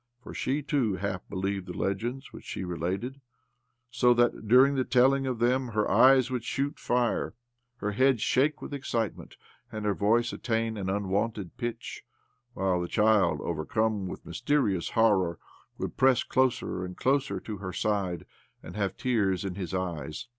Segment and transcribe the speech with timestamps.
[0.23, 3.21] For she too half believed the legends which she related;
[3.91, 7.35] so that, during the telling of them, her eyes would shoot fire,
[7.75, 9.37] her head shake with excite ment,
[9.71, 12.05] and her voice attain an unwonted OBLOMOV 1 1 5 pitch,
[12.55, 15.37] while the child, overcome with mys terious horror,
[15.77, 18.25] would press closer arid' closer to her side,
[18.63, 20.25] arid have tears in his eyes.